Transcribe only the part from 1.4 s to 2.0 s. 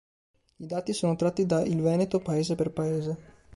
da "Il